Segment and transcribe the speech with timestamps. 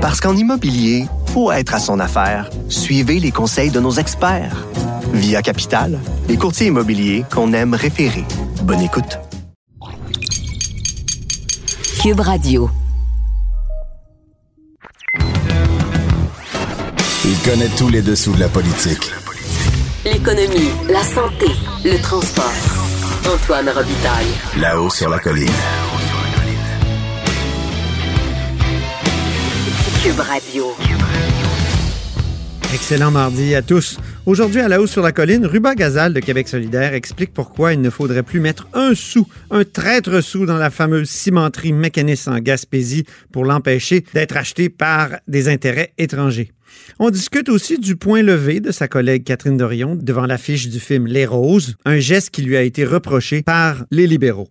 [0.00, 2.48] Parce qu'en immobilier, faut être à son affaire.
[2.70, 4.66] Suivez les conseils de nos experts.
[5.12, 8.24] Via Capital, les courtiers immobiliers qu'on aime référer.
[8.62, 9.18] Bonne écoute.
[12.00, 12.70] Cube Radio.
[17.26, 19.12] Il connaît tous les dessous de la politique.
[20.06, 21.46] L'économie, la santé,
[21.84, 22.44] le transport.
[23.30, 24.32] Antoine Robitaille.
[24.58, 25.52] Là-haut sur la colline.
[30.02, 30.64] Cube Radio.
[32.72, 33.98] Excellent mardi à tous.
[34.24, 37.82] Aujourd'hui, à la hausse sur la colline, Ruba Gazal de Québec solidaire explique pourquoi il
[37.82, 42.38] ne faudrait plus mettre un sou, un traître sou dans la fameuse cimenterie mécaniste en
[42.38, 46.50] Gaspésie pour l'empêcher d'être acheté par des intérêts étrangers.
[46.98, 51.08] On discute aussi du point levé de sa collègue Catherine Dorion devant l'affiche du film
[51.08, 54.48] Les Roses, un geste qui lui a été reproché par les libéraux.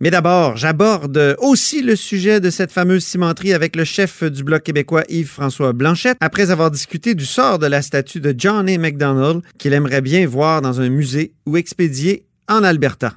[0.00, 4.62] Mais d'abord, j'aborde aussi le sujet de cette fameuse cimenterie avec le chef du Bloc
[4.62, 8.78] québécois Yves-François Blanchette, après avoir discuté du sort de la statue de John A.
[8.78, 13.12] MacDonald qu'il aimerait bien voir dans un musée ou expédier en Alberta.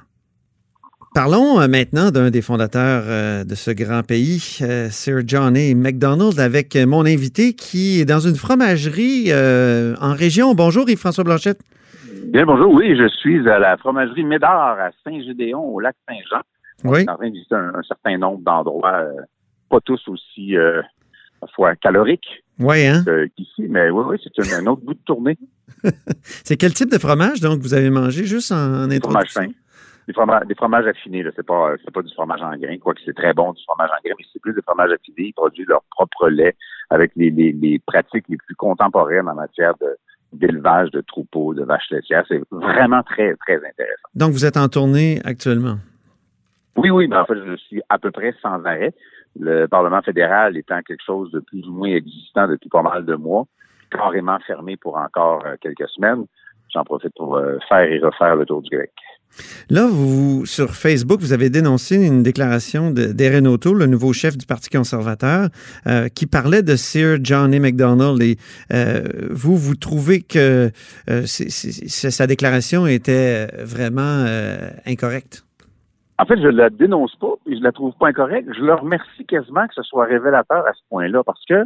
[1.14, 5.74] Parlons euh, maintenant d'un des fondateurs euh, de ce grand pays, euh, Sir John A.
[5.74, 10.54] MacDonald, avec mon invité qui est dans une fromagerie en région.
[10.54, 11.60] Bonjour Yves-François Blanchette.
[12.28, 12.72] Bien, bonjour.
[12.72, 16.40] Oui, je suis à la fromagerie Médard à Saint-Gédéon, au lac Saint-Jean.
[16.84, 16.98] Oui.
[16.98, 19.04] Je suis en train de visiter un, certain nombre d'endroits,
[19.68, 20.54] pas tous aussi,
[21.40, 23.02] parfois, caloriques oui, hein?
[23.34, 25.38] qu'ici, mais oui, oui, c'est un, autre bout de tournée.
[26.22, 29.48] c'est quel type de fromage, donc, vous avez mangé juste en, en Fromage fin
[30.06, 31.24] des fromages, des fromages affinés.
[31.36, 34.14] C'est pas, pas du fromage en grains, quoique c'est très bon du fromage en grains,
[34.18, 35.28] mais c'est plus des fromages affinés.
[35.28, 36.56] Ils produisent leur propre lait
[36.90, 39.96] avec les, les, les pratiques les plus contemporaines en matière de,
[40.32, 42.24] d'élevage de troupeaux, de vaches laitières.
[42.28, 44.08] C'est vraiment très, très intéressant.
[44.14, 45.76] Donc, vous êtes en tournée actuellement?
[46.82, 48.92] Oui, oui, mais en fait, je suis à peu près sans arrêt.
[49.38, 53.14] Le Parlement fédéral étant quelque chose de plus ou moins existant depuis pas mal de
[53.14, 53.46] mois,
[53.88, 56.24] carrément fermé pour encore euh, quelques semaines.
[56.74, 58.90] J'en profite pour euh, faire et refaire le tour du grec.
[59.70, 64.44] Là, vous, sur Facebook, vous avez dénoncé une déclaration d'Erin O'Toole, le nouveau chef du
[64.44, 65.50] Parti conservateur,
[65.86, 67.60] euh, qui parlait de Sir John A.
[67.60, 68.20] MacDonald.
[68.20, 68.36] Et
[69.30, 70.70] vous, vous trouvez que
[71.06, 74.26] sa déclaration était vraiment
[74.84, 75.44] incorrecte?
[76.22, 78.48] En fait, je la dénonce pas et je la trouve pas incorrecte.
[78.54, 81.64] Je leur remercie quasiment que ce soit révélateur à ce point-là parce que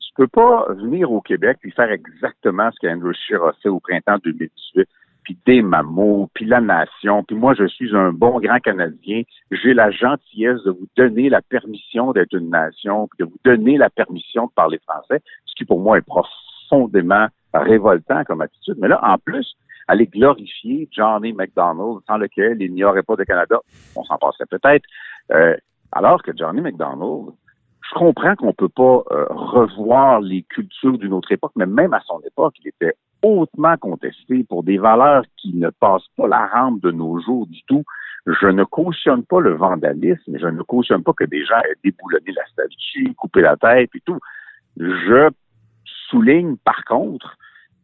[0.00, 3.80] tu peux pas venir au Québec et faire exactement ce qu'Andrew Scheer a fait au
[3.80, 4.88] printemps 2018
[5.24, 9.74] puis des mamots, puis la nation, puis moi je suis un bon grand Canadien, j'ai
[9.74, 13.90] la gentillesse de vous donner la permission d'être une nation, puis de vous donner la
[13.90, 18.76] permission de parler français, ce qui pour moi est profondément révoltant comme attitude.
[18.78, 19.54] Mais là, en plus,
[19.88, 23.58] aller glorifier Johnny McDonald, sans lequel il n'y aurait pas de Canada,
[23.96, 24.84] on s'en passerait peut-être,
[25.32, 25.56] euh,
[25.92, 27.32] alors que Johnny McDonald,
[27.88, 32.00] je comprends qu'on peut pas euh, revoir les cultures d'une autre époque, mais même à
[32.00, 36.80] son époque, il était hautement contesté pour des valeurs qui ne passent pas la rampe
[36.82, 37.84] de nos jours du tout.
[38.26, 42.32] Je ne cautionne pas le vandalisme, je ne cautionne pas que des gens aient déboulonné
[42.32, 44.18] la statue, coupé la tête et tout.
[44.76, 45.30] Je
[46.10, 47.36] souligne par contre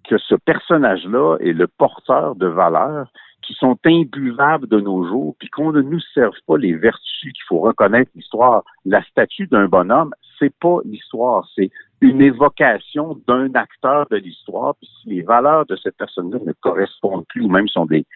[0.09, 3.09] que ce personnage-là est le porteur de valeurs
[3.43, 7.45] qui sont imbuvables de nos jours, puis qu'on ne nous serve pas les vertus qu'il
[7.47, 8.63] faut reconnaître l'histoire.
[8.85, 11.71] La statue d'un bonhomme, c'est pas l'histoire, c'est
[12.01, 14.75] une évocation d'un acteur de l'histoire.
[14.77, 18.07] Puis si les valeurs de cette personne-là ne correspondent plus ou même sont des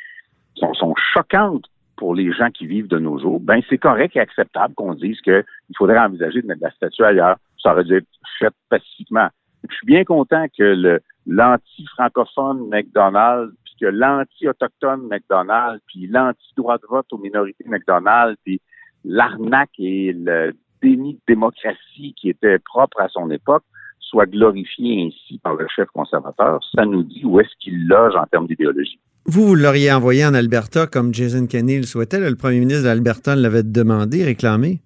[0.56, 1.66] sont, sont choquantes
[1.96, 5.20] pour les gens qui vivent de nos jours, ben c'est correct et acceptable qu'on dise
[5.20, 5.44] qu'il
[5.76, 7.36] faudrait envisager de mettre la statue ailleurs.
[7.62, 9.28] Ça aurait dû être fait pacifiquement.
[9.68, 16.86] Je suis bien content que le l'anti-francophone McDonald's, puis que l'anti-autochtone McDonald's, puis l'anti-droit de
[16.88, 18.60] vote aux minorités McDonald's, puis
[19.04, 23.64] l'arnaque et le déni de démocratie qui était propre à son époque
[24.00, 28.24] soit glorifié ainsi par le chef conservateur, ça nous dit où est-ce qu'il loge en
[28.24, 28.98] termes d'idéologie.
[29.26, 32.18] Vous, vous l'auriez envoyé en Alberta comme Jason Kenney le souhaitait.
[32.18, 34.80] le premier ministre d'Alberta l'avait demandé, réclamé.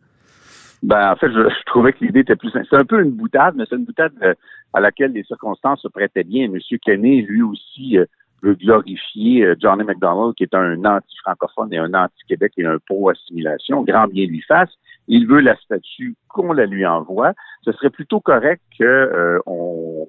[0.82, 3.62] Ben, en fait, je, trouvais que l'idée était plus C'est un peu une boutade, mais
[3.71, 4.35] c'est une boutade euh,
[4.72, 6.44] à laquelle les circonstances se prêtaient bien.
[6.44, 6.58] M.
[6.80, 8.06] Kenney, lui aussi, euh,
[8.42, 13.82] veut glorifier euh, Johnny McDonald, qui est un anti-francophone et un anti-Québec et un pro-assimilation.
[13.82, 14.70] Grand bien lui fasse.
[15.08, 17.32] Il veut la statue qu'on la lui envoie.
[17.62, 20.08] Ce serait plutôt correct qu'on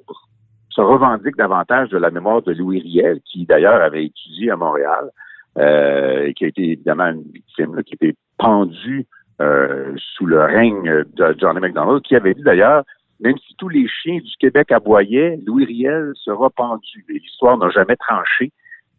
[0.69, 5.09] se revendique davantage de la mémoire de Louis Riel, qui d'ailleurs avait étudié à Montréal,
[5.57, 9.07] et qui a été évidemment une victime, qui a été pendue
[9.41, 12.83] euh, sous le règne de Johnny McDonald, qui avait dit d'ailleurs,
[13.23, 17.05] même si tous les chiens du Québec aboyaient, Louis Riel sera pendu.
[17.07, 18.51] L'histoire n'a jamais tranché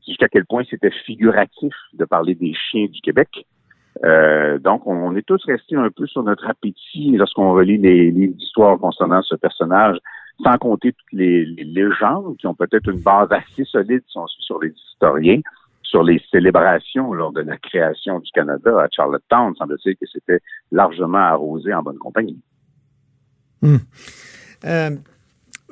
[0.06, 3.29] jusqu'à quel point c'était figuratif de parler des chiens du Québec.
[4.03, 8.35] Euh, donc, on, est tous restés un peu sur notre appétit lorsqu'on relit les livres
[8.35, 9.99] d'histoire concernant ce personnage,
[10.43, 14.71] sans compter toutes les, légendes qui ont peut-être une base assez solide sur, sur les
[14.71, 15.41] historiens,
[15.82, 19.55] sur les célébrations lors de la création du Canada à Charlottetown.
[19.56, 20.41] Semble-t-il que c'était
[20.73, 22.41] largement arrosé en bonne compagnie.
[23.64, 23.78] Hmm.
[24.66, 24.90] Euh,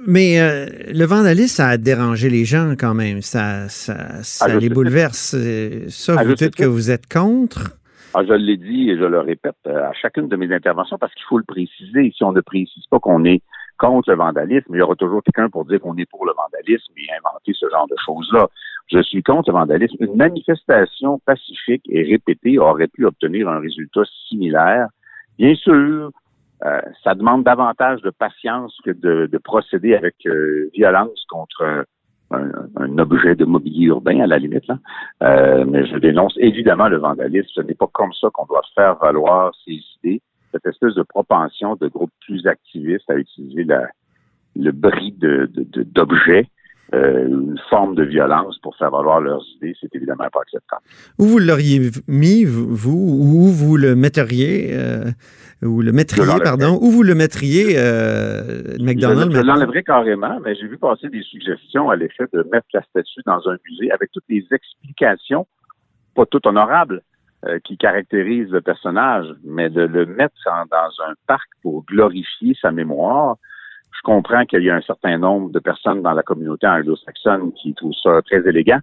[0.06, 3.22] mais euh, le vandalisme, ça a dérangé les gens quand même.
[3.22, 5.36] Ça, ça, ça les bouleverse.
[5.88, 7.78] Ça, vous dites que vous êtes contre?
[8.14, 11.14] Ah, je l'ai dit et je le répète euh, à chacune de mes interventions parce
[11.14, 12.12] qu'il faut le préciser.
[12.14, 13.42] Si on ne précise pas qu'on est
[13.78, 16.92] contre le vandalisme, il y aura toujours quelqu'un pour dire qu'on est pour le vandalisme
[16.96, 18.48] et inventer ce genre de choses-là.
[18.92, 19.96] Je suis contre le vandalisme.
[20.00, 24.88] Une manifestation pacifique et répétée aurait pu obtenir un résultat similaire.
[25.38, 26.10] Bien sûr,
[26.64, 31.86] euh, ça demande davantage de patience que de, procéder avec euh, violence contre
[32.30, 34.66] un, objet de mobilier urbain, à la limite.
[34.66, 34.78] Là.
[35.22, 37.48] Euh, mais je dénonce évidemment le vandalisme.
[37.54, 40.22] Ce n'est pas comme ça qu'on doit faire valoir ses idées.
[40.52, 43.88] Cette espèce de propension de groupes plus activistes à utiliser la,
[44.54, 46.46] le bris d'objets de,
[46.94, 50.82] euh, une forme de violence pour faire valoir leurs idées, c'est évidemment pas acceptable.
[51.18, 55.10] Où vous l'auriez mis, vous, où vous le metteriez, euh,
[55.62, 59.34] ou le mettriez, pardon, où vous le mettriez, euh, McDonald's?
[59.34, 62.82] Je, je l'enlèverais carrément, mais j'ai vu passer des suggestions à l'effet de mettre la
[62.82, 65.46] statue dans un musée avec toutes les explications,
[66.14, 67.02] pas toutes honorables,
[67.46, 72.70] euh, qui caractérisent le personnage, mais de le mettre dans un parc pour glorifier sa
[72.70, 73.36] mémoire,
[74.02, 77.72] je comprends qu'il y a un certain nombre de personnes dans la communauté anglo-saxonne qui
[77.72, 78.80] trouvent ça très élégant,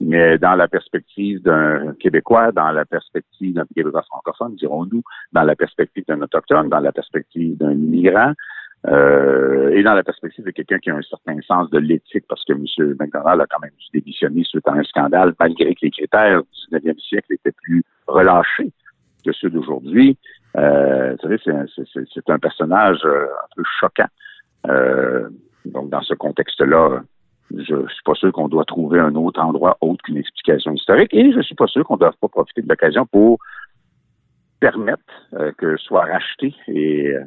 [0.00, 5.56] mais dans la perspective d'un Québécois, dans la perspective d'un Québécois francophone, dirons-nous, dans la
[5.56, 8.34] perspective d'un autochtone, dans la perspective d'un immigrant,
[8.86, 12.44] euh, et dans la perspective de quelqu'un qui a un certain sens de l'éthique, parce
[12.44, 12.94] que M.
[13.00, 16.78] McDonald a quand même dû démissionner suite à un scandale, malgré que les critères du
[16.78, 18.70] 19e siècle étaient plus relâchés
[19.24, 20.16] que ceux d'aujourd'hui.
[20.56, 21.38] Euh, vous savez,
[22.14, 24.08] c'est un personnage euh, un peu choquant.
[24.68, 25.28] Euh,
[25.64, 27.02] donc, dans ce contexte-là,
[27.50, 31.12] je ne suis pas sûr qu'on doit trouver un autre endroit autre qu'une explication historique
[31.12, 33.38] et je ne suis pas sûr qu'on ne doit pas profiter de l'occasion pour
[34.60, 35.02] permettre
[35.34, 37.24] euh, que soit racheté et euh,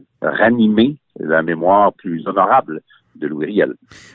[1.20, 2.82] la mémoire plus honorable
[3.16, 3.74] de Louis Riel.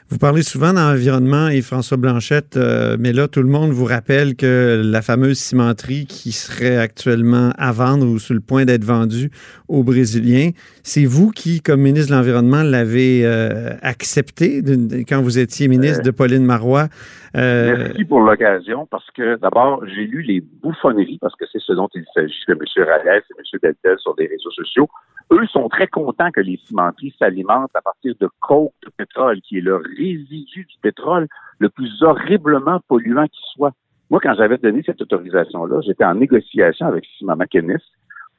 [0.08, 4.37] Vous parlez souvent d'environnement et François Blanchette, euh, mais là, tout le monde vous rappelle
[4.37, 9.31] que la fameuse cimenterie qui serait actuellement à vendre ou sur le point d'être vendue
[9.69, 10.50] aux Brésiliens,
[10.82, 14.62] c'est vous qui, comme ministre de l'Environnement, l'avez euh, accepté
[15.08, 16.88] quand vous étiez ministre de Pauline Marois.
[17.37, 21.73] Euh, Merci pour l'occasion, parce que d'abord, j'ai lu les bouffonneries, parce que c'est ce
[21.73, 22.85] dont il s'agit de M.
[22.85, 23.61] Ralès et M.
[23.62, 24.88] Deltel sur des réseaux sociaux.
[25.32, 29.59] Eux sont très contents que les cimenteries s'alimentent à partir de coke de pétrole, qui
[29.59, 31.29] est le résidu du pétrole
[31.59, 33.73] le plus horriblement polluant qui soit.
[34.11, 37.79] Moi, quand j'avais donné cette autorisation-là, j'étais en négociation avec Simon McInnes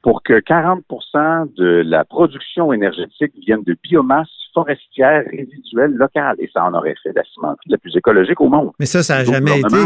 [0.02, 6.36] pour que 40% de la production énergétique vienne de biomasse forestière résiduelle locale.
[6.40, 8.72] Et ça en aurait fait la cimenterie la plus écologique au monde.
[8.78, 9.76] Mais ça, ça n'a jamais été.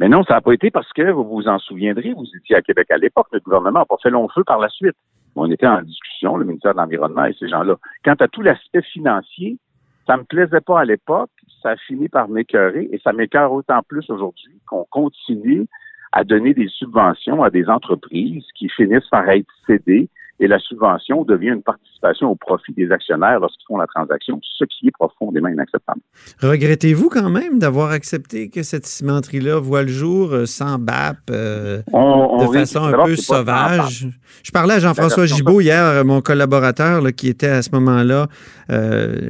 [0.00, 2.62] Mais non, ça n'a pas été parce que, vous vous en souviendrez, vous étiez à
[2.62, 4.96] Québec à l'époque, le gouvernement n'a pas fait long feu par la suite.
[5.36, 7.76] On était en discussion, le ministère de l'Environnement et ces gens-là.
[8.04, 9.58] Quant à tout l'aspect financier,
[10.06, 11.30] ça me plaisait pas à l'époque,
[11.62, 15.66] ça a fini par m'écœurer et ça m'écœure autant plus aujourd'hui qu'on continue
[16.12, 20.08] à donner des subventions à des entreprises qui finissent par être cédées
[20.40, 24.64] et la subvention devient une participation au profit des actionnaires lorsqu'ils font la transaction, ce
[24.64, 26.00] qui est profondément inacceptable.
[26.40, 31.82] Regrettez-vous quand même d'avoir accepté que cette cimenterie-là voit le jour euh, sans BAP, euh,
[31.82, 34.06] de façon un peu sauvage?
[34.42, 38.26] Je parlais à Jean-François Gibault hier, euh, mon collaborateur qui était à ce moment-là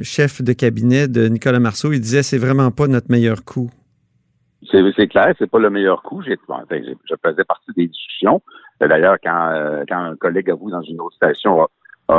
[0.03, 1.91] chef de cabinet de Nicolas Marceau.
[1.91, 3.69] Il disait c'est vraiment pas notre meilleur coup.
[4.71, 6.21] C'est clair, c'est pas le meilleur coup.
[6.21, 8.41] je faisais partie des discussions.
[8.87, 11.67] D'ailleurs, quand, euh, quand un collègue à vous dans une autre station a,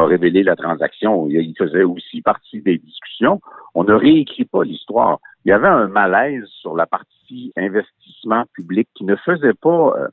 [0.07, 3.41] révélé la transaction, il faisait aussi partie des discussions.
[3.75, 5.19] On ne réécrit pas l'histoire.
[5.45, 9.95] Il y avait un malaise sur la partie investissement public qui ne faisait pas.
[9.99, 10.09] Euh,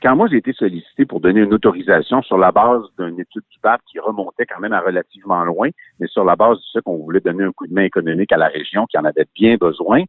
[0.00, 3.58] quand moi j'ai été sollicité pour donner une autorisation sur la base d'une étude du
[3.60, 6.96] PAP qui remontait quand même à relativement loin, mais sur la base de ce qu'on
[6.98, 10.04] voulait donner un coup de main économique à la région qui en avait bien besoin,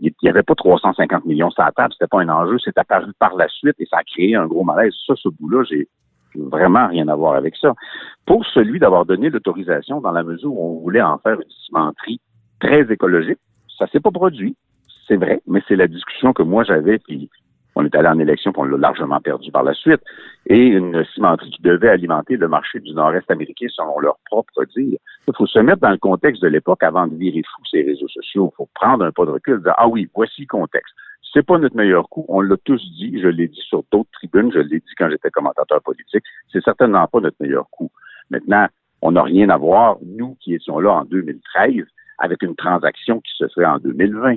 [0.00, 3.12] il n'y avait pas 350 millions sur la table, c'était pas un enjeu, c'est apparu
[3.18, 4.94] par la suite et ça a créé un gros malaise.
[5.06, 5.88] Ça, ce bout-là, j'ai
[6.34, 7.74] vraiment rien à voir avec ça.
[8.26, 12.20] Pour celui d'avoir donné l'autorisation dans la mesure où on voulait en faire une cimenterie
[12.60, 13.38] très écologique,
[13.78, 14.56] ça s'est pas produit,
[15.06, 17.30] c'est vrai, mais c'est la discussion que moi j'avais, puis
[17.74, 20.00] on est allé en élection, puis on l'a largement perdu par la suite.
[20.46, 24.98] Et une cimenterie qui devait alimenter le marché du nord-est américain selon leur propre dire.
[25.26, 28.08] Il faut se mettre dans le contexte de l'époque avant de virer fou ces réseaux
[28.08, 28.50] sociaux.
[28.52, 30.94] Il faut prendre un pas de recul, dire, ah oui, voici le contexte.
[31.32, 32.24] C'est pas notre meilleur coup.
[32.28, 33.20] On l'a tous dit.
[33.20, 34.50] Je l'ai dit sur d'autres tribunes.
[34.52, 36.24] Je l'ai dit quand j'étais commentateur politique.
[36.50, 37.90] C'est certainement pas notre meilleur coup.
[38.30, 38.66] Maintenant,
[39.02, 41.84] on n'a rien à voir, nous qui étions là en 2013,
[42.18, 44.36] avec une transaction qui se ferait en 2020.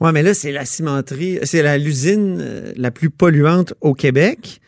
[0.00, 4.60] Oui, mais là, c'est la cimenterie, c'est l'usine euh, la plus polluante au Québec.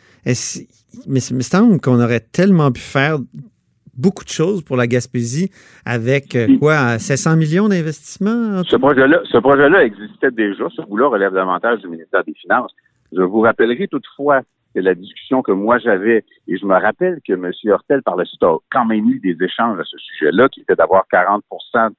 [1.07, 3.19] Mais il me semble qu'on aurait tellement pu faire
[4.00, 5.50] beaucoup de choses pour la Gaspésie
[5.85, 8.62] avec euh, quoi, 700 millions d'investissements?
[8.64, 10.64] Ce projet-là, ce projet-là existait déjà.
[10.75, 12.73] Ce bout-là relève davantage du ministère des Finances.
[13.12, 14.40] Je vous rappellerai toutefois
[14.75, 17.50] que la discussion que moi j'avais, et je me rappelle que M.
[17.71, 20.76] Hortel, par le suite, a quand même eu des échanges à ce sujet-là, qui était
[20.76, 21.97] d'avoir 40 du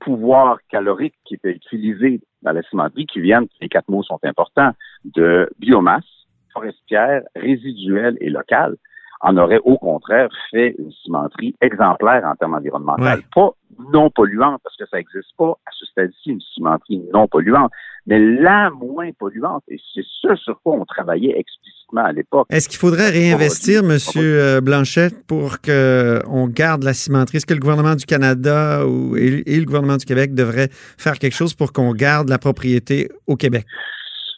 [0.00, 4.72] pouvoir calorique qui était utilisé dans la cimenterie, qui viennent, les quatre mots sont importants,
[5.04, 6.04] de biomasse
[6.52, 8.76] forestière, résiduelle et locale
[9.20, 13.02] en aurait au contraire fait une cimenterie exemplaire en termes environnementaux.
[13.34, 13.50] Pas
[13.92, 17.70] non polluante, parce que ça n'existe pas à ce stade-ci, une cimenterie non polluante,
[18.06, 19.64] mais la moins polluante.
[19.68, 22.46] Et c'est ce sur quoi on travaillait explicitement à l'époque.
[22.50, 23.98] Est-ce qu'il faudrait réinvestir, M.
[24.16, 27.38] Euh, Blanchet, pour qu'on garde la cimenterie?
[27.38, 31.34] Est-ce que le gouvernement du Canada ou, et le gouvernement du Québec devraient faire quelque
[31.34, 33.66] chose pour qu'on garde la propriété au Québec?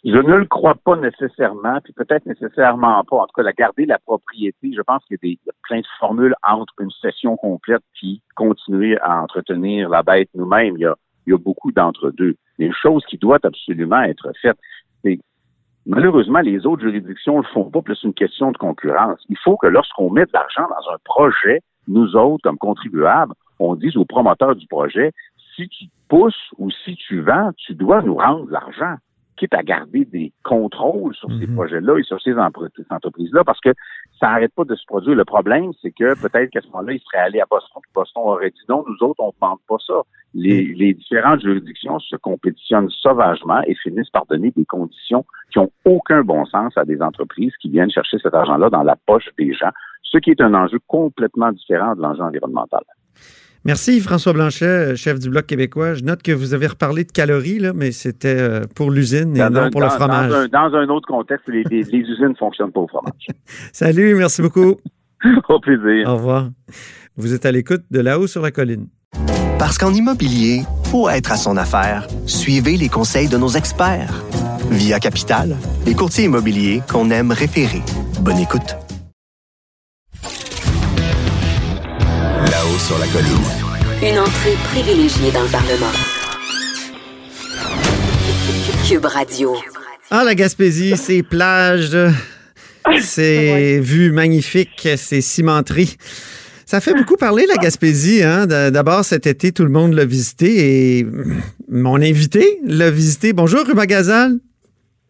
[0.04, 3.16] Je ne le crois pas nécessairement, puis peut-être nécessairement pas.
[3.16, 6.34] En tout cas, la garder la propriété, je pense qu'il y a, plein de formules
[6.46, 10.76] entre une session complète puis continuer à entretenir la bête nous-mêmes.
[10.76, 10.94] Il y a,
[11.28, 12.36] il y a beaucoup d'entre-deux.
[12.58, 14.56] Une chose qui doit absolument être faite,
[15.04, 15.20] c'est
[15.84, 19.20] malheureusement, les autres juridictions ne le font pas, plus une question de concurrence.
[19.28, 23.74] Il faut que lorsqu'on met de l'argent dans un projet, nous autres, comme contribuables, on
[23.74, 25.12] dise aux promoteurs du projet,
[25.54, 28.96] si tu pousses ou si tu vends, tu dois nous rendre l'argent
[29.38, 31.54] quitte à garder des contrôles sur ces mhm.
[31.54, 33.70] projets-là et sur ces entreprises-là, parce que
[34.20, 35.14] ça n'arrête pas de se produire.
[35.14, 38.50] Le problème, c'est que peut-être qu'à ce moment-là, ils seraient allés à Boston, Boston aurait
[38.50, 40.02] dit non, nous autres, on ne demande pas ça.
[40.34, 40.74] Les, mhm.
[40.74, 46.22] les, différentes juridictions se compétitionnent sauvagement et finissent par donner des conditions qui ont aucun
[46.22, 49.70] bon sens à des entreprises qui viennent chercher cet argent-là dans la poche des gens,
[50.02, 52.82] ce qui est un enjeu complètement différent de l'enjeu environnemental.
[53.64, 55.94] Merci François Blanchet, chef du Bloc québécois.
[55.94, 59.50] Je note que vous avez reparlé de calories, là, mais c'était euh, pour l'usine et
[59.50, 60.30] non pour le fromage.
[60.50, 63.26] Dans un, autre contexte, les, usines ne fonctionnent pas au fromage.
[63.72, 64.76] Salut, merci beaucoup.
[65.48, 66.08] au plaisir.
[66.08, 66.50] Au revoir.
[67.16, 68.86] Vous êtes à l'écoute de là-haut sur la colline.
[69.58, 74.22] Parce qu'en immobilier, pour être à son affaire, suivez les conseils de nos experts.
[74.70, 77.82] Via Capital, les courtiers immobiliers qu'on aime référer.
[78.22, 78.76] Bonne écoute.
[82.68, 84.12] Là-haut sur la colline.
[84.12, 85.92] Une entrée privilégiée dans le Parlement.
[88.86, 89.54] Cube Radio.
[90.10, 91.96] Ah, la Gaspésie, c'est plages,
[93.00, 95.96] c'est vues magnifiques, c'est cimenterie.
[96.66, 98.22] Ça fait beaucoup parler, la Gaspésie.
[98.22, 98.46] Hein?
[98.46, 101.06] D'abord, cet été, tout le monde l'a visité et
[101.70, 103.32] mon invité l'a visité.
[103.32, 104.38] Bonjour, Ruba Gazal.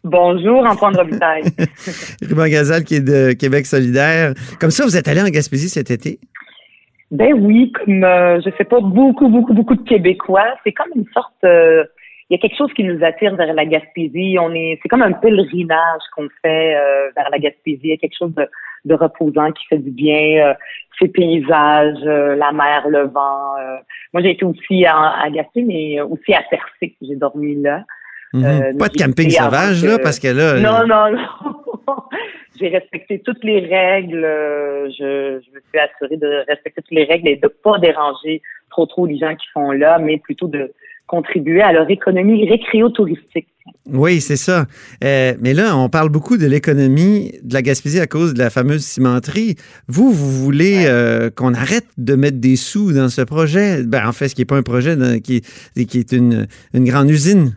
[0.04, 1.44] Bonjour, Antoine Robitaille.
[2.22, 4.34] Ruba Gazal, qui est de Québec solidaire.
[4.60, 6.20] Comme ça, vous êtes allé en Gaspésie cet été?
[7.10, 11.06] Ben oui, comme euh, je sais pas beaucoup, beaucoup, beaucoup de Québécois, c'est comme une
[11.14, 11.84] sorte euh,
[12.28, 14.36] il y a quelque chose qui nous attire vers la Gaspésie.
[14.38, 17.80] On est c'est comme un pèlerinage qu'on fait euh, vers la Gaspésie.
[17.84, 18.46] Il y a quelque chose de,
[18.84, 20.54] de reposant qui fait du bien.
[21.00, 23.54] ces paysages, la mer, le vent.
[24.12, 26.94] moi j'ai été aussi à, à Gaspé, mais aussi à Percé.
[27.00, 27.84] J'ai dormi là.
[28.34, 28.76] Mm-hmm.
[28.76, 30.60] pas de camping sauvage, là, parce que là.
[30.60, 31.64] Non, non, non.
[32.59, 34.25] j'ai respecté toutes les règles.
[34.25, 38.42] Euh, je, je, me suis assurée de respecter toutes les règles et de pas déranger
[38.71, 40.73] trop trop les gens qui sont là, mais plutôt de
[41.07, 43.49] contribuer à leur économie récréo-touristique.
[43.87, 44.66] Oui, c'est ça.
[45.02, 48.50] Euh, mais là, on parle beaucoup de l'économie de la Gaspésie à cause de la
[48.50, 49.57] fameuse cimenterie.
[49.88, 53.83] Vous, vous voulez euh, qu'on arrête de mettre des sous dans ce projet?
[53.83, 55.40] Ben, en fait, ce qui n'est pas un projet, qui,
[55.75, 57.57] qui est une, une grande usine.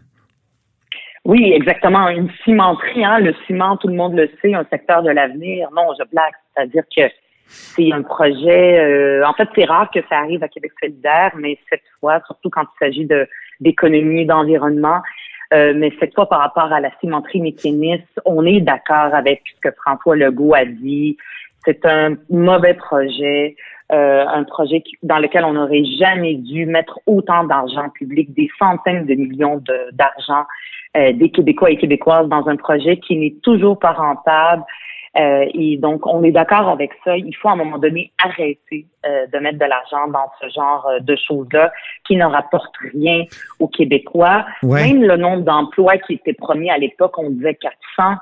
[1.23, 2.09] Oui, exactement.
[2.09, 5.69] Une cimenterie, hein, le ciment, tout le monde le sait, un secteur de l'avenir.
[5.75, 6.33] Non, je blague.
[6.55, 7.03] C'est-à-dire que
[7.45, 8.79] c'est un projet.
[8.79, 12.49] Euh, en fait, c'est rare que ça arrive à Québec solidaire, mais cette fois, surtout
[12.49, 13.27] quand il s'agit de
[13.59, 15.01] d'économie, d'environnement,
[15.53, 19.69] euh, mais cette fois par rapport à la cimenterie mécaniste, on est d'accord avec ce
[19.69, 21.17] que François Legault a dit.
[21.63, 23.55] C'est un mauvais projet,
[23.91, 29.05] euh, un projet dans lequel on n'aurait jamais dû mettre autant d'argent public, des centaines
[29.05, 29.61] de millions
[29.91, 30.45] d'argent
[30.97, 34.63] euh, des Québécois et Québécoises dans un projet qui n'est toujours pas rentable.
[35.17, 37.17] Euh, et donc, on est d'accord avec ça.
[37.17, 40.87] Il faut à un moment donné arrêter euh, de mettre de l'argent dans ce genre
[41.01, 41.71] de choses-là
[42.05, 43.23] qui ne rapportent rien
[43.59, 44.45] aux Québécois.
[44.63, 48.15] Même le nombre d'emplois qui était promis à l'époque, on disait 400.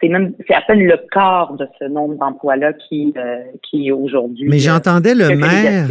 [0.00, 4.48] C'est même c'est à peine le quart de ce nombre d'emplois-là qui, euh, qui aujourd'hui.
[4.48, 5.88] Mais j'entendais le maire,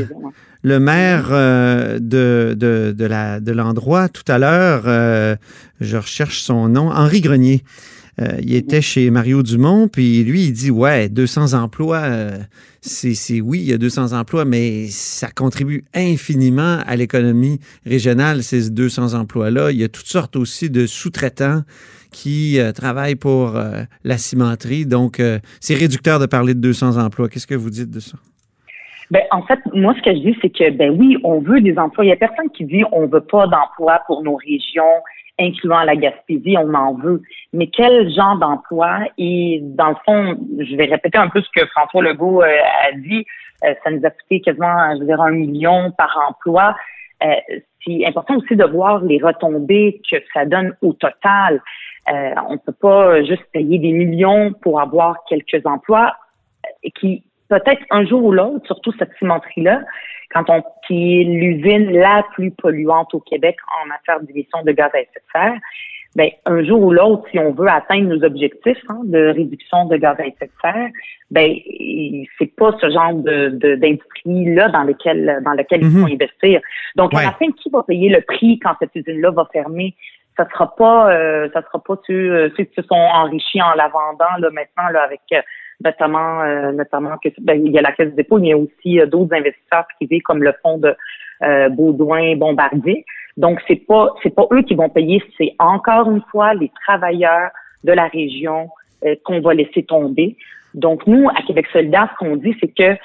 [0.61, 5.35] le maire euh, de, de, de, la, de l'endroit tout à l'heure, euh,
[5.81, 7.63] je recherche son nom, Henri Grenier.
[8.21, 12.37] Euh, il était chez Mario Dumont, puis lui, il dit Ouais, 200 emplois, euh,
[12.79, 18.41] c'est, c'est oui, il y a 200 emplois, mais ça contribue infiniment à l'économie régionale,
[18.41, 19.71] ces 200 emplois-là.
[19.71, 21.63] Il y a toutes sortes aussi de sous-traitants
[22.15, 24.85] qui euh, travaillent pour euh, la cimenterie.
[24.85, 27.27] Donc, euh, c'est réducteur de parler de 200 emplois.
[27.27, 28.17] Qu'est-ce que vous dites de ça?
[29.11, 31.77] Ben, en fait, moi, ce que je dis, c'est que, ben oui, on veut des
[31.77, 32.05] emplois.
[32.05, 34.95] Il y a personne qui dit on veut pas d'emplois pour nos régions,
[35.37, 37.21] incluant la Gaspésie, on en veut.
[37.51, 38.99] Mais quel genre d'emploi?
[39.17, 42.47] Et dans le fond, je vais répéter un peu ce que François Legault euh,
[42.89, 43.25] a dit.
[43.61, 46.75] Ça nous a coûté quasiment, je dire, un million par emploi.
[47.85, 51.61] C'est important aussi de voir les retombées que ça donne au total.
[52.11, 56.15] Euh, on ne peut pas juste payer des millions pour avoir quelques emplois
[56.65, 59.81] euh, qui, peut-être un jour ou l'autre, surtout cette cimenterie-là,
[60.33, 64.91] quand on qui est l'usine la plus polluante au Québec en matière d'émissions de gaz
[64.93, 65.59] à effet de serre,
[66.15, 69.97] ben, un jour ou l'autre, si on veut atteindre nos objectifs hein, de réduction de
[69.97, 70.89] gaz à effet de serre,
[71.29, 71.53] ben
[72.37, 76.13] c'est pas ce genre de, de- d'industrie-là dans lequel dans lequel il faut Mhm.
[76.13, 76.61] investir.
[76.95, 79.93] Donc à la fin, qui va payer le prix quand cette usine-là va fermer?
[80.37, 83.73] Ça sera pas euh, ça sera pas ceux, euh, ceux qui se sont enrichis en
[83.75, 85.41] la vendant là maintenant là avec euh,
[85.83, 88.53] notamment euh, notamment que ben, il y a la caisse de dépôt, mais il y
[88.53, 90.93] a aussi euh, d'autres investisseurs privés comme le fonds de
[91.43, 93.05] euh, Baudouin Bombardier.
[93.37, 97.49] Donc c'est pas c'est pas eux qui vont payer, c'est encore une fois les travailleurs
[97.83, 98.69] de la région
[99.05, 100.37] euh, qu'on va laisser tomber.
[100.73, 102.97] Donc nous à Québec solidaire, ce qu'on dit c'est que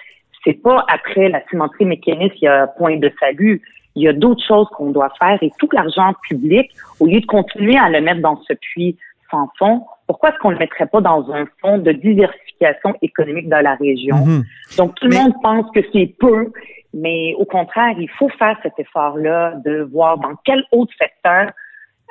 [0.45, 3.61] c'est pas après la cimenterie mécaniste, il y a point de salut.
[3.97, 6.71] Il y a d'autres choses qu'on doit faire et tout l'argent public,
[7.01, 8.97] au lieu de continuer à le mettre dans ce puits
[9.31, 13.49] sans fond, pourquoi est-ce qu'on ne le mettrait pas dans un fonds de diversification économique
[13.49, 14.17] dans la région?
[14.17, 14.45] Mhm.
[14.77, 16.53] Donc, tout le Mais- monde pense que c'est peu,
[16.95, 21.51] mais au contraire, il faut faire cet effort-là de voir dans quel autre secteur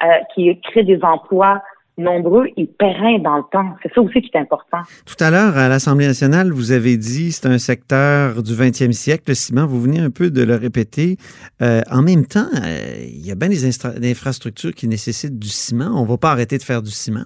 [0.04, 1.62] euh, qui crée des emplois
[1.98, 3.76] nombreux et pérennes dans le temps.
[3.84, 4.78] C'est ça aussi qui est important.
[5.06, 9.24] Tout à l'heure, à l'Assemblée nationale, vous avez dit c'est un secteur du 20e siècle,
[9.28, 9.66] le ciment.
[9.68, 11.18] Vous venez un peu de le répéter.
[11.62, 13.66] Euh, en même temps, euh, il y a bien des
[14.12, 15.92] infrastructures qui nécessitent du ciment.
[15.94, 17.26] On ne va pas arrêter de faire du ciment.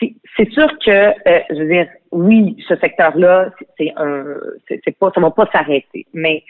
[0.00, 4.36] C'est- C'est sûr que, euh, je veux dire, oui, ce secteur-là, c'est- un,
[4.68, 6.06] c'est pas, ça va pas s'arrêter.
[6.14, 6.44] Mais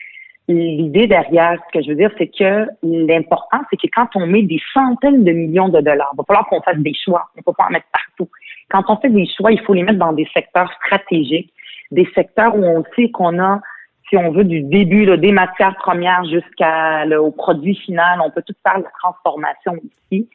[0.49, 4.43] l'idée derrière, ce que je veux dire, c'est que l'important, c'est que quand on met
[4.43, 7.29] des centaines de millions de dollars, il va falloir qu'on fasse des choix.
[7.37, 8.31] On peut pas en mettre partout.
[8.71, 11.53] Quand on fait des choix, il faut les mettre dans des secteurs stratégiques,
[11.91, 13.61] des secteurs où on sait qu'on a,
[14.09, 18.21] si on veut, du début, là, des matières premières jusqu'à au produit final.
[18.25, 19.75] On peut tout faire la transformation
[20.11, 20.29] ici.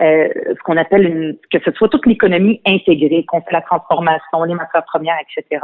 [0.00, 4.44] Euh, ce qu'on appelle une, que ce soit toute l'économie intégrée, qu'on fait la transformation,
[4.44, 5.62] les matières premières, etc.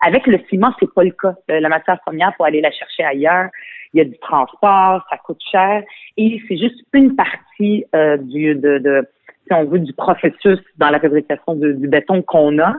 [0.00, 1.34] Avec le ciment, c'est pas le cas.
[1.50, 3.48] Euh, La matière première, pour aller la chercher ailleurs,
[3.94, 5.84] il y a du transport, ça coûte cher,
[6.16, 9.08] et c'est juste une partie euh, du, de, de,
[9.46, 12.74] si on veut, du processus dans la fabrication de- du béton qu'on a.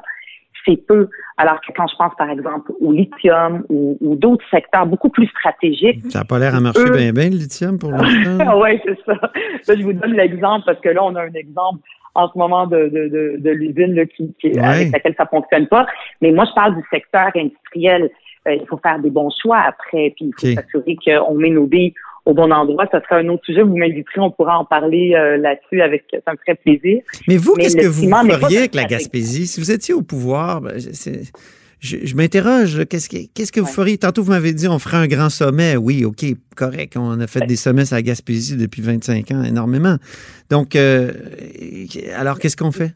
[0.65, 1.10] C'est peu.
[1.38, 5.28] Alors que quand je pense, par exemple, au lithium ou, ou d'autres secteurs beaucoup plus
[5.28, 8.60] stratégiques, Ça n'a pas l'air à marcher Eux- bien, bien, le lithium, pour l'instant.
[8.60, 9.13] ouais, c'est ça.
[9.13, 11.80] Là, je vous donne l'exemple parce que là, on a un exemple
[12.15, 14.65] en ce moment de, de, de, de l'usine qui, qui- Ouais.
[14.65, 15.86] avec laquelle ça fonctionne pas.
[16.22, 18.10] Mais moi, je parle du secteur industriel.
[18.48, 21.67] Euh, il faut faire des bons choix après, puis il faut s'assurer qu'on met nos
[21.67, 21.93] billes
[22.28, 22.86] au bon endroit.
[22.92, 23.63] Ça sera un autre sujet.
[23.63, 27.02] Vous m'inviterez, on pourra en parler euh, là-dessus avec ça me ferait plaisir.
[27.28, 28.84] Mais vous, qu'est-ce que vous feriez avec la.
[28.84, 29.48] Gaspésie?
[29.48, 30.78] Si vous étiez au pouvoir, ben,
[31.80, 33.98] je, je m'interroge, qu'est-ce que, qu'est-ce que vous feriez?
[33.98, 35.76] Tantôt, vous m'avez dit on ferait un grand sommet.
[35.78, 36.98] Oui, OK, correct.
[36.98, 39.96] On a fait des sommets à la Gaspésie depuis 25 ans, énormément.
[40.50, 41.12] Donc, euh,
[42.18, 42.94] alors, qu'est-ce qu'on fait?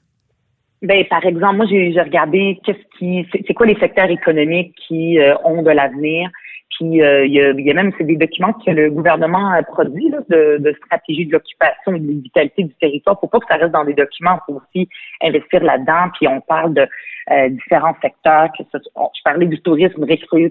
[0.82, 5.20] Ben, par exemple, moi, j'ai regardé qu'est-ce qui, c'est c'est quoi les secteurs économiques qui
[5.20, 6.30] euh, ont de l'avenir?
[6.82, 10.10] Puis euh, il y, a, il même c'est des documents que le gouvernement a produits
[10.10, 13.20] là, de, stratégie de l'occupation et de vitalité du territoire.
[13.22, 14.90] Faut pas que ça reste dans des documents, faut aussi
[15.22, 16.10] investir là-dedans.
[16.18, 16.88] Puis on parle de
[17.32, 18.50] euh, différents secteurs.
[18.58, 20.04] Je parlais du tourisme,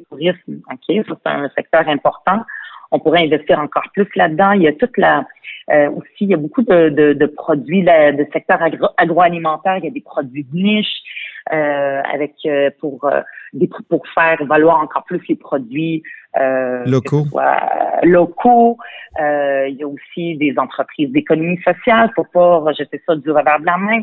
[0.08, 2.44] tourisme, ok, ça c'est un secteur important.
[2.92, 4.52] On pourrait investir encore plus là-dedans.
[4.52, 5.24] Il y a toute la
[5.72, 9.78] euh, aussi, il y a beaucoup de, produits de secteur agro- agroalimentaire.
[9.78, 13.20] Il y a des produits de niche euh, avec euh, pour euh,
[13.52, 16.02] des, pour faire valoir encore plus les produits
[16.38, 17.24] euh, Locaux.
[17.26, 18.78] soit, euh, locaux.
[19.20, 23.60] Euh, il y a aussi des entreprises d'économie sociale pour pas rejeter ça du revers
[23.60, 24.00] de la main.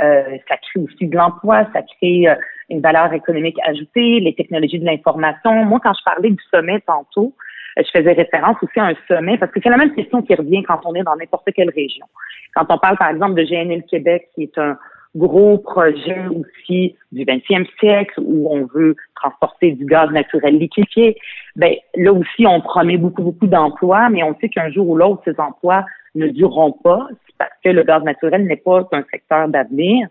[0.00, 2.34] Euh, ça crée aussi de l'emploi, ça crée euh,
[2.68, 5.64] une valeur économique ajoutée, les technologies de l'information.
[5.64, 7.34] Moi, quand je parlais du sommet tantôt,
[7.78, 10.34] euh, je faisais référence aussi à un sommet parce que c'est la même question qui
[10.34, 12.06] revient quand on est dans n'importe quelle région.
[12.54, 14.76] Quand on parle, par exemple, de GNL Québec, qui est un,
[15.16, 21.16] gros projets aussi du 20e siècle où on veut transporter du gaz naturel liquéfié,
[21.56, 25.22] ben là aussi on promet beaucoup beaucoup d'emplois, mais on sait qu'un jour ou l'autre
[25.24, 30.06] ces emplois ne dureront pas parce que le gaz naturel n'est pas un secteur d'avenir.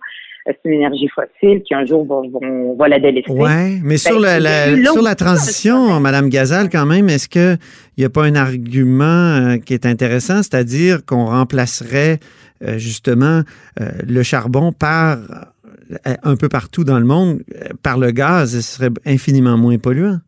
[0.46, 2.08] C'est une énergie fossile qui un jour
[2.78, 3.30] va, la délaisser.
[3.30, 7.60] Oui, mais sur, Ben, la, sur la transition, Madame Gazal, quand même, est-ce qu'il
[8.00, 13.42] n'y a pas un argument euh, qui est intéressant, c'est-à-dire qu'on remplacerait euh, justement
[13.82, 15.18] euh, le charbon par
[16.08, 19.78] euh, un peu partout dans le monde euh, par le gaz, ce serait infiniment moins
[19.78, 20.20] polluant?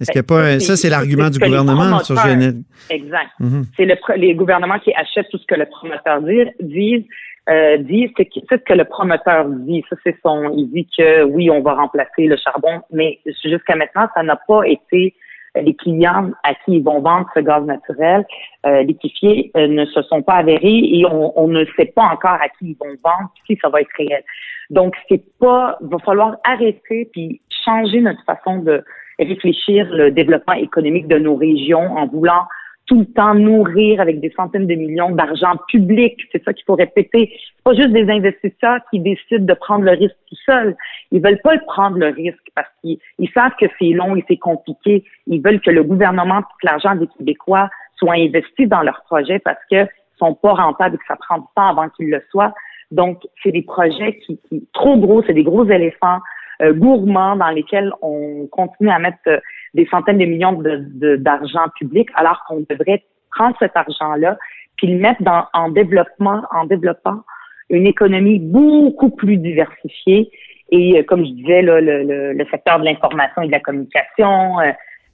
[0.00, 2.16] Est-ce qu'il n'y a pas Ben, un- c'est- ça, c'est l'argument du que gouvernement sur
[2.16, 2.62] GNL?
[2.88, 3.28] Exact.
[3.38, 3.66] Mhm.
[3.76, 7.04] C'est le, les gouvernements qui achètent tout ce que le promoteur dit, disent.
[7.50, 9.82] Euh, disent, c'est que- ce que le promoteur dit.
[9.90, 10.52] Ça, c'est son.
[10.56, 14.62] Il dit que oui, on va remplacer le charbon, mais jusqu'à maintenant, ça n'a pas
[14.66, 15.18] été euh,
[15.56, 18.24] les clients à qui ils vont vendre ce gaz naturel
[18.66, 22.38] euh, liquéfié euh, ne se sont pas avérés et on, on ne sait pas encore
[22.40, 24.22] à qui ils vont vendre si ça va être réel.
[24.70, 28.84] Donc c'est pas, va falloir arrêter puis changer notre façon de
[29.18, 32.46] réfléchir le développement économique de nos régions en voulant
[32.90, 36.20] tout le temps nourrir avec des centaines de millions d'argent public.
[36.32, 37.30] C'est ça qu'il faut répéter.
[37.32, 40.76] C'est pas juste des investisseurs qui décident de prendre le risque tout seuls.
[41.12, 44.38] Ils veulent pas prendre le risque parce qu'ils ils savent que c'est long et c'est
[44.38, 45.04] compliqué.
[45.28, 49.60] Ils veulent que le gouvernement, tout l'argent des Québécois soit investi dans leurs projets parce
[49.70, 49.86] que
[50.18, 52.52] sont pas rentables et que ça prend du temps avant qu'ils le soient.
[52.90, 56.18] Donc, c'est des projets qui, qui trop gros, c'est des gros éléphants
[56.60, 59.38] euh, gourmands dans lesquels on continue à mettre euh,
[59.74, 63.02] des centaines de millions de- de- d'argent public, alors qu'on devrait
[63.34, 64.36] prendre cet argent-là
[64.76, 67.20] puis le mettre dans, en développement, en développant
[67.68, 70.30] une économie beaucoup plus diversifiée.
[70.72, 73.60] Et euh, comme je disais, là, le, le- le secteur de l'information et de la
[73.60, 74.70] communication, euh,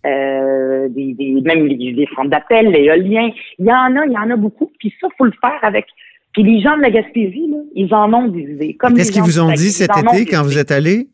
[0.06, 4.18] euh, des, des- même les, les centres d'appel, l'éolien, il y en a, il y
[4.18, 4.70] en a beaucoup.
[4.78, 5.86] Puis ça, faut le faire avec.
[6.32, 8.76] Puis les gens de la Gaspésie, là, ils en ont des idées.
[8.94, 11.08] Qu'est-ce qu'ils vous ont dit cet été quand vous êtes allé?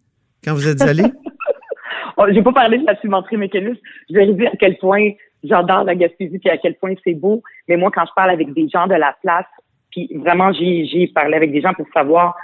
[0.45, 1.05] Quand vous êtes allé?
[2.17, 3.81] Oh, J'ai pas parlé de la cimenterie mécaniste.
[4.11, 5.11] Je vais dire à quel point
[5.43, 7.43] j'adore la Gaspésie puis à quel point c'est beau.
[7.69, 9.47] Mais moi, quand je parle avec des gens de la place,
[9.91, 12.35] puis vraiment, j'ai parlé avec des gens pour savoir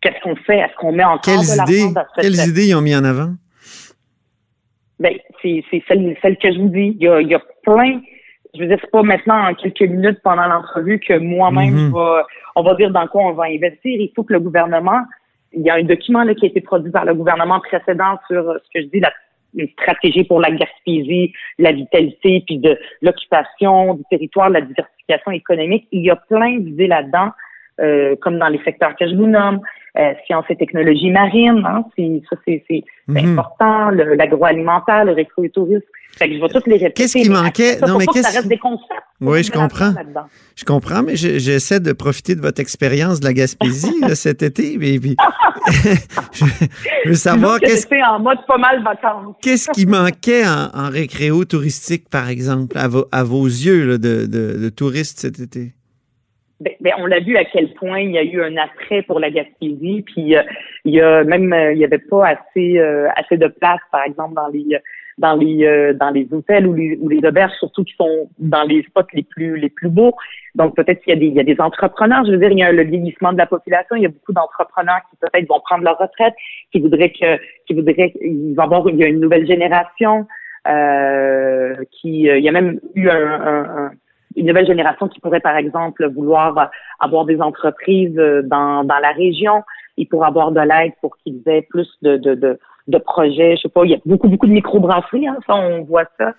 [0.00, 2.96] qu'est-ce qu'on fait, est-ce qu'on met encore Quelles de idées, quelles idées ils ont mis
[2.96, 3.32] en avant?
[4.98, 6.96] Ben, c'est celle, celle que je vous dis.
[6.98, 8.00] Il y a, il y a plein.
[8.54, 12.22] Je veux dire, c'est pas maintenant en quelques minutes pendant l'entrevue que moi-même je vais,
[12.56, 14.00] on va dire dans quoi on va investir.
[14.00, 15.02] Il faut que le gouvernement,
[15.56, 18.48] il y a un document là, qui a été produit par le gouvernement précédent sur
[18.48, 19.12] euh, ce que je dis, la
[19.56, 25.88] une stratégie pour la Gaspésie, la vitalité, puis de l'occupation du territoire, la diversification économique.
[25.92, 27.30] Il y a plein d'idées là-dedans,
[27.80, 29.60] euh, comme dans les secteurs que je vous nomme,
[29.98, 32.62] euh, sciences et technologies marines, hein, c'est, ça c'est,
[33.08, 33.16] Mhm.
[33.38, 35.84] important, l'agroalimentaire, le récro-tourisme.
[36.18, 36.92] Fait que je vais toutes les répéter.
[37.02, 37.74] Qu'est-ce qui manquait?
[37.76, 38.88] ça, Non, mais qu'est-ce- ça reste des concepts.
[39.20, 39.92] Oui, je comprends.
[40.54, 44.42] Je comprends, mais je- j'essaie de profiter de votre expérience de la Gaspésie là, cet
[44.42, 44.74] été.
[44.74, 45.14] Et puis,
[46.32, 49.34] je veux savoir qu'est-ce en mode pas mal vacances.
[49.42, 53.98] qu'est-ce qui manquait en, en récréo touristique, par exemple, à, vos- à vos yeux là,
[53.98, 55.74] de, de- de touristes cet été?
[56.60, 59.20] Ben, ben, on l'a vu à quel point il y a eu un attrait pour
[59.20, 60.42] la Gaspésie, puis euh,
[60.86, 64.02] il y a même euh, il y avait pas assez euh, assez de place, par
[64.04, 64.64] exemple dans les
[65.18, 68.62] dans les euh, dans les hôtels ou les, ou les auberges, surtout qui sont dans
[68.62, 70.14] les spots les plus les plus beaux.
[70.54, 72.24] Donc peut-être qu'il y a des il y a des entrepreneurs.
[72.24, 73.94] Je veux dire, il y a le vieillissement de la population.
[73.96, 76.34] Il y a beaucoup d'entrepreneurs qui peut-être vont prendre leur retraite,
[76.72, 80.26] qui voudraient que qui voudraient ils vont avoir il y a une nouvelle génération
[80.66, 83.14] euh, qui il y a même eu un,
[83.52, 83.90] un- un-
[84.36, 86.70] une nouvelle génération qui pourrait, par exemple, vouloir
[87.00, 89.62] avoir des entreprises euh, dans, dans la région.
[89.96, 93.56] Ils pourraient avoir de l'aide pour qu'ils aient plus de, de, de, de projets.
[93.56, 96.34] Je sais pas, il y a beaucoup, beaucoup de microbrasseries, hein, ça, on voit ça.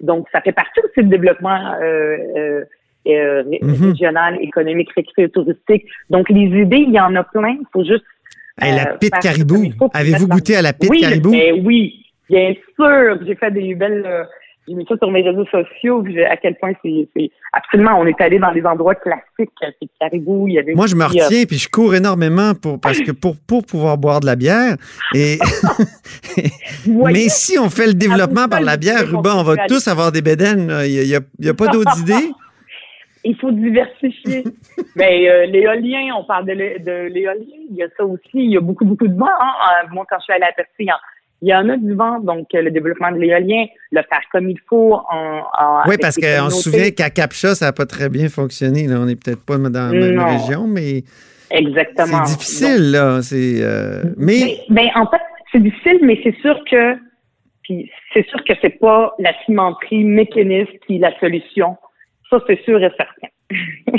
[0.00, 2.64] Donc, ça fait partie aussi du développement euh, euh,
[3.08, 3.90] euh, Mhm.
[3.90, 5.84] régional, économique, récréatif, touristique.
[6.08, 7.56] Donc, les idées, il y en a plein.
[7.60, 8.04] Il faut juste...
[8.60, 9.64] Hey, la euh, pite caribou.
[9.92, 11.30] Avez-vous goûté à la pite oui, caribou?
[11.32, 13.18] mais oui, bien sûr.
[13.26, 14.06] J'ai fait des belles.
[14.68, 16.02] J'ai mis ça sur mes réseaux sociaux.
[16.02, 17.08] puis à quel point c'est,
[17.52, 17.98] absolument.
[17.98, 19.50] On est allé dans des endroits classiques.
[19.64, 20.46] euh, C'est caribou.
[20.48, 23.10] Il y avait Moi, je me euh, retiens, puis je cours énormément pour, parce que
[23.12, 24.76] pour, pour pouvoir boire de la bière.
[25.14, 25.38] Et,
[26.86, 30.22] mais si on fait le développement par la bière, Ruben, on va tous avoir des
[30.22, 30.72] bédaines.
[30.84, 32.30] Il n'y a, y a pas d'autres idées?
[33.24, 34.42] il faut diversifier.
[34.96, 37.44] Mais euh, l'éolien, on parle de, l'é- de l'éolien.
[37.70, 38.30] Il y a ça aussi.
[38.34, 39.26] Il y a beaucoup, beaucoup de vent.
[39.26, 39.86] hein.
[39.92, 40.88] Moi, quand je suis allée à Percy,
[41.42, 42.20] il y en- a du vent.
[42.20, 44.94] Donc, euh, le développement de l'éolien, le faire comme il faut.
[44.94, 48.86] En, en- Oui, parce qu'on se souvient qu'à Capcha, ça n'a pas très bien fonctionné.
[48.86, 48.96] Là.
[49.00, 50.24] On n'est peut-être pas dans la même Non.
[50.38, 51.02] région, mais
[51.50, 52.24] Exactement.
[52.24, 53.20] c'est difficile, là.
[53.22, 55.20] C'est, euh, mais Mais, ben, en fait,
[55.52, 56.94] c'est difficile, mais c'est sûr que
[57.64, 61.76] puis c'est sûr que c'est pas la cimenterie mécaniste qui est la solution.
[62.30, 63.28] Ça, c'est sûr et certain.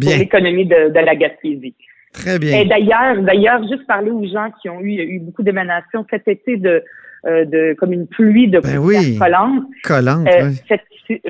[0.00, 1.74] Pour l'économie de, de la Gaspésie.
[2.12, 2.60] Très bien.
[2.60, 6.56] Et d'ailleurs, d'ailleurs, juste parler aux gens qui ont eu, eu beaucoup d'émanations cet été
[6.56, 6.82] de,
[7.26, 9.16] euh, de comme une pluie de Ben oui.
[9.18, 9.64] collante.
[9.84, 10.60] Collante, Euh, oui.
[10.68, 10.80] c'est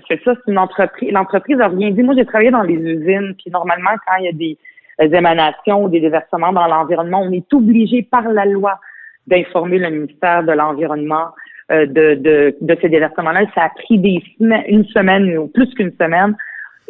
[0.08, 1.10] c'est ça, c'est une entreprise.
[1.10, 2.02] L'entreprise a rien dit.
[2.02, 4.58] Moi, j'ai travaillé dans les usines, puis normalement, quand il y a des,
[5.00, 8.78] des émanations ou des déversements dans l'environnement, on est obligé par la loi
[9.26, 11.28] d'informer le ministère de l'Environnement
[11.72, 13.46] euh, de, de, de ces déversements-là.
[13.54, 16.36] Ça a pris des semaines, une semaine ou plus qu'une semaine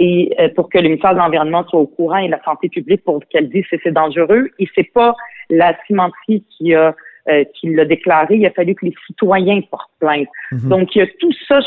[0.00, 3.04] et euh, pour que le ministère de l'Environnement soit au courant et la santé publique
[3.04, 4.48] pour qu'elle dise que c'est dangereux.
[4.58, 5.14] Et c'est pas
[5.50, 6.96] la cimenterie qui a
[7.28, 8.36] euh, qui l'a déclaré.
[8.36, 10.28] Il a fallu que les citoyens portent plainte.
[10.52, 10.68] Mhm.
[10.70, 11.60] Donc, il y a tout ça,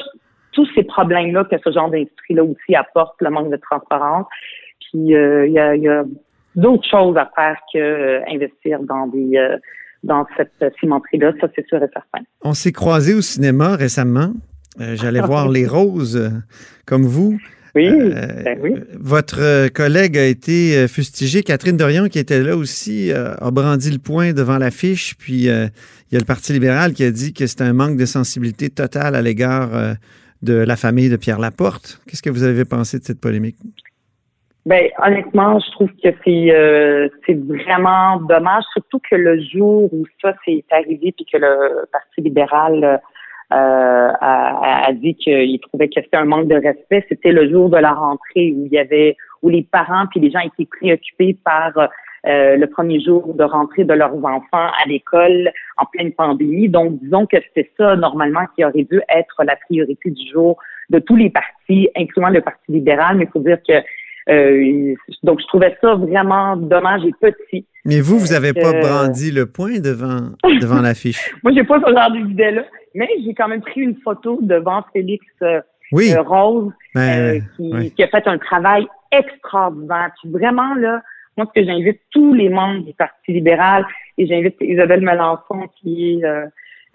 [0.52, 4.26] tous ces problèmes-là que ce genre d'industrie-là aussi apporte, le manque de transparence.
[4.80, 6.04] Puis, euh, il y a, il y a
[6.56, 9.58] d'autres choses à faire que euh, investir dans des
[10.02, 12.26] dans cette cimenterie-là, ça c'est sûr et certain.
[12.42, 14.34] On s'est croisés au cinéma récemment.
[14.80, 16.32] Euh, J'allais voir Les Roses,
[16.86, 17.38] comme vous.
[17.76, 18.76] Oui, Euh, ben oui.
[19.00, 21.42] Votre euh, collègue a été euh, fustigé.
[21.42, 25.16] Catherine Dorion, qui était là aussi, a brandi le poing devant l'affiche.
[25.18, 25.68] Puis euh,
[26.12, 28.70] il y a le Parti libéral qui a dit que c'était un manque de sensibilité
[28.70, 29.94] totale à l'égard euh,
[30.44, 32.00] de la famille de Pierre Laporte.
[32.08, 33.58] Qu'est-ce que vous avez pensé de cette polémique?
[34.66, 40.06] Ben honnêtement, je trouve que c'est euh, c'est vraiment dommage, surtout que le jour où
[40.22, 43.02] ça s'est arrivé puis que le Parti libéral
[43.56, 47.78] a, a dit qu'il trouvait que c'était un manque de respect, c'était le jour de
[47.78, 51.72] la rentrée où il y avait où les parents puis les gens étaient préoccupés par
[52.26, 56.70] euh, le premier jour de rentrée de leurs enfants à l'école en pleine pandémie.
[56.70, 60.58] Donc, disons que c'est ça, normalement, qui aurait dû être la priorité du jour
[60.90, 63.18] de tous les partis, incluant le Parti libéral.
[63.18, 63.74] Mais il faut dire que
[64.30, 67.66] euh, donc, je trouvais ça vraiment dommage et petit.
[67.86, 70.32] Mais vous, vous n'avez pas Euh, brandi le poing devant,
[70.62, 71.34] devant l'affiche?
[71.44, 72.64] Moi, j'ai pas ce genre d'idée-là,
[72.96, 75.60] mais j'ai quand même pris une photo devant Félix euh,
[75.92, 76.14] Oui.
[76.16, 80.12] Rose, Ben, qui, a fait un travail extraordinaire.
[80.22, 81.02] Puis vraiment, là,
[81.36, 83.86] moi, ce que j'invite tous les membres du Parti libéral,
[84.18, 86.46] et j'invite Isabelle Melançon, qui est, euh,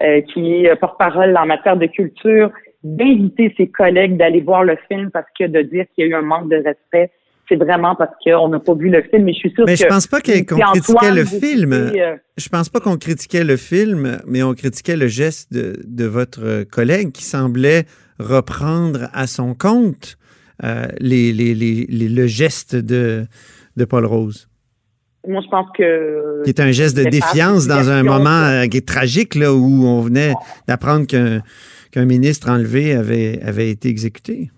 [0.01, 2.49] euh, qui est porte-parole en matière de culture,
[2.83, 6.13] d'inviter ses collègues d'aller voir le film parce que de dire qu'il y a eu
[6.15, 7.11] un manque de respect,
[7.49, 9.23] c'est vraiment parce qu'on n'a pas vu le film.
[9.23, 9.79] Mais je suis sûre Mais que...
[9.83, 11.73] je pense pas qu'on Antoine, critiquait le film.
[11.73, 16.05] euh, Je pense pas qu'on critiquait le film, mais on critiquait le geste de, de
[16.05, 17.85] votre collègue qui semblait
[18.19, 20.17] reprendre à son compte
[20.63, 23.25] euh, les, les- les- le geste de,
[23.77, 24.47] de Paul Rose,
[25.27, 26.43] moi, je pense que...
[26.43, 29.53] qui est un geste de c'est défiance dans un moment euh, qui est tragique là,
[29.53, 30.33] où on venait
[30.67, 31.41] d'apprendre qu'un
[31.91, 34.49] qu'un ministre enlevé avait, avait été exécuté?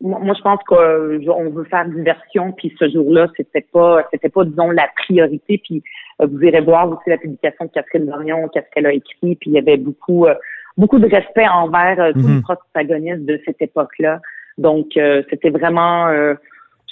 [0.00, 4.70] Moi, je pense qu'on veut faire diversion, puis ce jour-là, c'était pas, c'était pas, disons,
[4.70, 5.60] la priorité.
[5.62, 5.82] Puis
[6.20, 9.50] euh, vous irez voir aussi la publication de Catherine Dorion, qu'est-ce qu'elle a écrit, puis
[9.50, 10.34] il y avait beaucoup, euh,
[10.76, 12.36] beaucoup de respect envers euh, tous Mhm.
[12.36, 14.20] les protagonistes de cette époque-là.
[14.58, 16.34] Donc, euh, c'était vraiment, euh,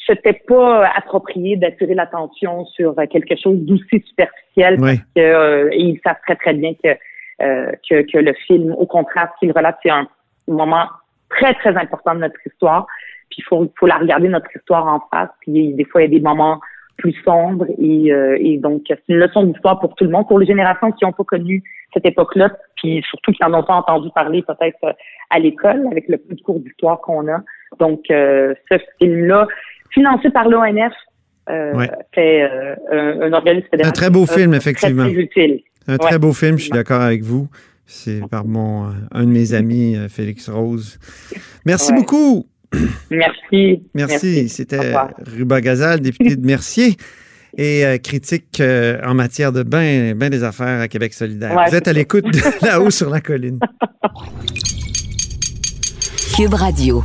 [0.07, 4.99] c'était pas approprié d'attirer l'attention sur euh, quelque chose d'aussi superficiel, Oui.
[5.17, 6.91] que, euh, et ils savent très très bien que,
[7.43, 10.07] euh, que, que le film, au contraire, ce qu'il relate, c'est un
[10.49, 10.87] moment
[11.29, 12.87] très, très important de notre histoire.
[13.31, 15.31] Puis il faut, faut la regarder, notre histoire en face.
[15.41, 16.61] Puis des fois, il y a des moments
[16.99, 17.67] plus sombres.
[17.79, 20.93] Et, euh, et donc, c'est une leçon d'histoire pour tout le monde, pour les générations
[20.93, 21.63] qui n'ont pas connu
[21.95, 24.93] cette époque-là, puis surtout qui n'en ont pas entendu parler peut-être euh,
[25.31, 27.41] à l'école, avec le peu de cours d'histoire qu'on a.
[27.79, 29.49] Donc, euh, ce film-là,
[29.93, 30.93] financé par l'ONF,
[31.49, 31.91] euh, Ouais.
[32.15, 33.89] fait euh, un, un organisme fédéral.
[33.91, 35.03] Un très beau euh, film, très, effectivement.
[35.05, 35.61] Très, utile.
[35.91, 35.99] Un Ouais.
[35.99, 37.49] très beau film, je suis d'accord avec vous.
[37.87, 40.99] C'est par mon, euh, un de mes amis, euh, Félix Rose.
[41.67, 41.99] Merci Ouais.
[41.99, 42.47] beaucoup.
[43.11, 43.83] Merci.
[43.95, 44.49] Merci.
[44.49, 44.95] C'était.
[45.27, 46.97] Ruba Gazal, député de Mercier
[47.59, 51.57] et euh, critique euh, en matière de bain, bain des affaires à Québec solidaire.
[51.57, 53.59] Ouais, Vous êtes à l'écoute de là-haut sur la colline.
[56.37, 57.03] Cube Radio.